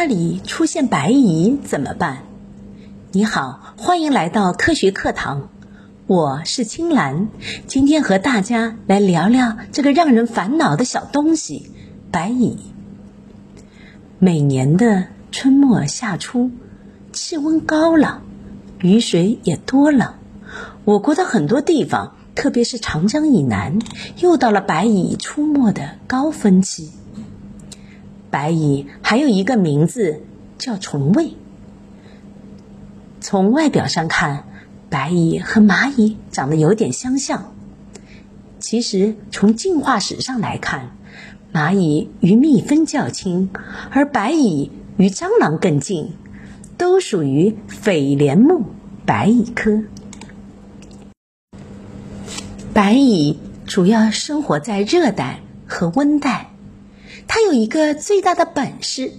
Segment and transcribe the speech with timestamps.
[0.00, 2.22] 家里出现白蚁怎么办？
[3.12, 5.50] 你好，欢迎来到科学课堂，
[6.06, 7.28] 我是青兰，
[7.66, 11.70] 今天和大家来聊聊这个让人烦恼的小东西——
[12.10, 12.56] 白蚁。
[14.18, 16.50] 每年的春末夏初，
[17.12, 18.22] 气温高了，
[18.80, 20.14] 雨水也多了，
[20.86, 23.78] 我国的很多地方，特别是长江以南，
[24.16, 26.90] 又到了白蚁出没的高峰期。
[28.30, 30.22] 白蚁还有一个名字
[30.58, 31.34] 叫虫卫。
[33.20, 34.44] 从外表上看，
[34.88, 37.52] 白蚁和蚂蚁长得有点相像。
[38.58, 40.96] 其实从进化史上来看，
[41.52, 43.50] 蚂蚁与蜜蜂较亲，
[43.90, 46.12] 而白蚁与蟑螂更近，
[46.76, 48.64] 都属于蜚蠊目
[49.04, 49.82] 白蚁科。
[52.72, 56.49] 白蚁主要生活在热带和温带，
[57.32, 59.12] 它有一个最大的本事。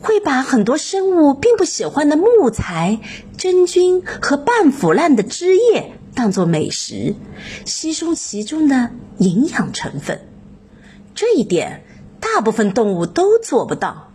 [0.00, 3.00] 会把很多生物并不喜欢的木材、
[3.36, 7.16] 真菌和半腐烂的枝叶当做美食，
[7.66, 10.28] 吸收其中的营养成分。
[11.16, 11.82] 这一点
[12.20, 14.12] 大部分动物都做不到。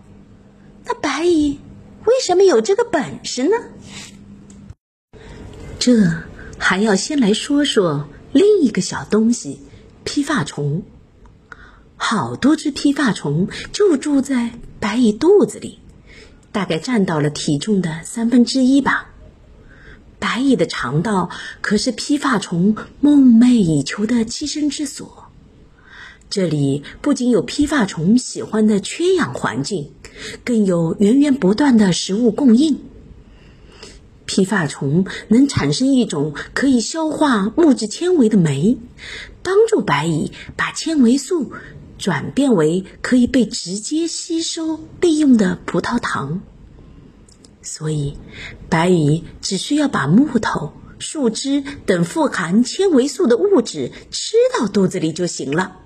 [0.86, 1.60] 那白蚁
[2.06, 3.58] 为什么有这个本事呢？
[5.78, 6.24] 这
[6.58, 9.60] 还要先来说说另一个小东西——
[10.06, 10.84] 披发虫。
[12.06, 15.80] 好多只披发虫就住在白蚁肚子里，
[16.52, 19.10] 大概占到了体重的三分之一吧。
[20.20, 21.30] 白蚁的肠道
[21.62, 25.30] 可是披发虫梦寐以求的栖身之所。
[26.30, 29.94] 这里不仅有披发虫喜欢的缺氧环境，
[30.44, 32.82] 更有源源不断的食物供应。
[34.26, 38.78] 披发虫能产生一种可以消化木质纤维的酶，
[39.42, 41.54] 帮助白蚁把纤维素。
[42.04, 46.42] 转变为可以被直接吸收利用的葡萄糖，
[47.62, 48.18] 所以
[48.68, 55.78] 白蚁只需要把木头、树枝等富含纤维素的物质吃到肚子里就行了。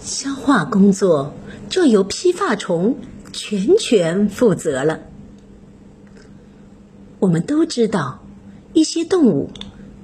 [0.00, 1.34] 消化工作
[1.68, 2.96] 就由披发虫
[3.30, 5.00] 全权负责了。
[7.18, 8.24] 我们都知道，
[8.72, 9.50] 一些动物，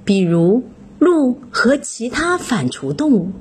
[0.05, 0.61] 比如
[0.99, 3.31] 鹿和其他反刍动物。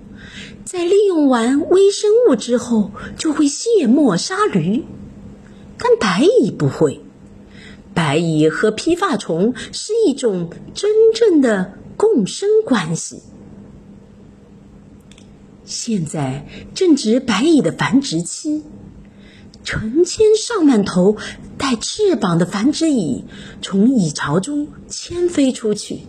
[0.73, 4.85] 在利用完微生物之后，就会卸磨杀驴，
[5.77, 7.01] 但白蚁不会。
[7.93, 13.21] 白蚁和披发虫是一种真正的共生关系。
[15.65, 18.63] 现在正值白蚁的繁殖期，
[19.65, 21.17] 成千上万头
[21.59, 23.25] 带翅膀的繁殖蚁
[23.61, 26.03] 从蚁巢中迁飞出去，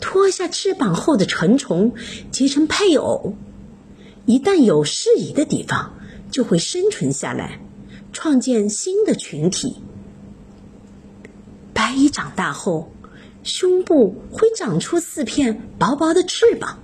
[0.00, 1.94] 脱下翅膀后的成虫
[2.30, 3.34] 结成配偶。
[4.24, 5.94] 一旦有适宜的地方，
[6.30, 7.60] 就会生存下来，
[8.12, 9.76] 创建新的群体。
[11.74, 12.92] 白蚁长大后，
[13.42, 16.78] 胸部会长出四片薄薄的翅膀。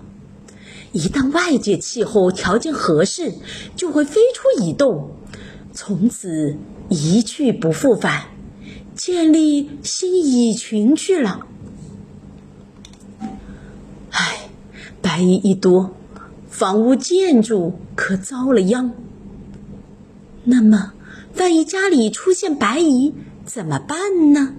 [0.93, 3.35] 一旦外界气候条件合适，
[3.77, 5.11] 就会飞出蚁洞，
[5.73, 6.57] 从此
[6.89, 8.25] 一去不复返，
[8.95, 11.47] 建立新蚁群去了。
[14.11, 14.49] 唉，
[15.01, 15.95] 白蚁一多。
[16.59, 18.93] 房屋建筑可遭了殃。
[20.43, 20.93] 那么，
[21.37, 23.15] 万一家里出现白蚁
[23.45, 24.55] 怎么办呢？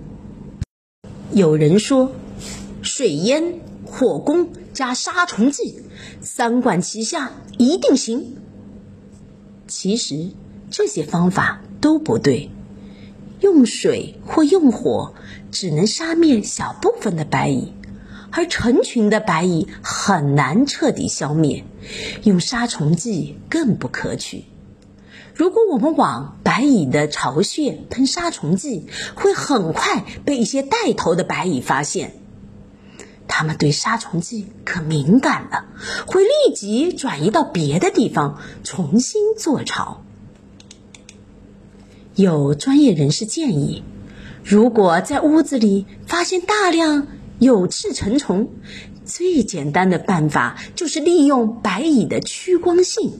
[1.33, 2.13] 有人说，
[2.81, 5.81] 水淹、火攻加杀虫剂，
[6.21, 8.37] 三管齐下一定行。
[9.67, 10.29] 其实
[10.71, 12.49] 这些方法都不对，
[13.41, 15.15] 用水或用火
[15.51, 17.73] 只能杀灭小部分的白蚁。
[18.31, 21.63] 而成群的白蚁很难彻底消灭，
[22.23, 24.45] 用杀虫剂更不可取。
[25.33, 32.15] 如果我们往白蚁的巢穴喷杀虫剂，会很快被一些带头的白蚁发现。
[33.27, 35.65] 它们对杀虫剂可敏感了，
[36.05, 40.03] 会立即转移到别的地方重新做巢。
[42.15, 43.83] 有专业人士建议，
[44.43, 47.07] 如果在屋子里发现大量。
[47.39, 48.49] 有翅成虫，
[49.05, 53.13] 最简单的办法就是利用白蚁的趋光性，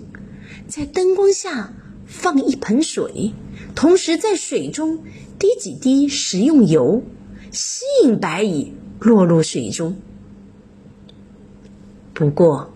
[0.68, 1.74] 在灯光下
[2.06, 3.32] 放一盆水，
[3.76, 5.04] 同时在水中
[5.40, 7.02] 滴几滴食用油，
[7.52, 9.96] 吸引白蚁落入水中。
[12.14, 12.74] 不过，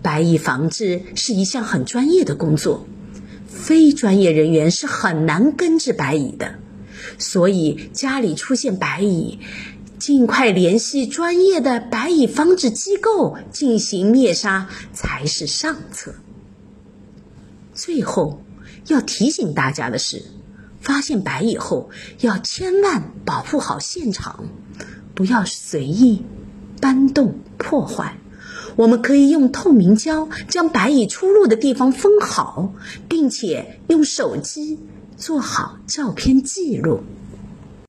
[0.00, 2.86] 白蚁防治是一项很专业的工作，
[3.46, 6.54] 非专业人员是很难根治白蚁的，
[7.18, 9.40] 所以家里出现白蚁。
[10.00, 16.14] 尽快联系专业的白蚁防治机构进行灭杀才是上策。
[17.74, 18.42] 最后，
[18.86, 20.24] 要提醒大家的是，
[20.80, 24.46] 发现白蚁后要千万保护好现场，
[25.14, 26.22] 不要随意
[26.80, 28.16] 搬动破坏。
[28.76, 32.72] 我们可以用透明胶将白蚁出入的地方封好，
[33.06, 34.78] 并且用手机
[35.18, 37.02] 做好照片记录。